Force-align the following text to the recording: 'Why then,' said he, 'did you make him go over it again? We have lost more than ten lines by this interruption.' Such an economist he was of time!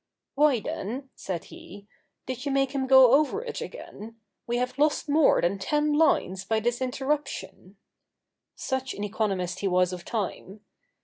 'Why 0.33 0.59
then,' 0.59 1.11
said 1.13 1.43
he, 1.43 1.87
'did 2.25 2.47
you 2.47 2.51
make 2.51 2.71
him 2.71 2.87
go 2.87 3.11
over 3.11 3.43
it 3.45 3.61
again? 3.61 4.15
We 4.47 4.57
have 4.57 4.79
lost 4.79 5.07
more 5.07 5.39
than 5.39 5.59
ten 5.59 5.93
lines 5.93 6.43
by 6.43 6.59
this 6.59 6.81
interruption.' 6.81 7.77
Such 8.55 8.95
an 8.95 9.03
economist 9.03 9.59
he 9.59 9.67
was 9.67 9.93
of 9.93 10.03
time! 10.03 10.61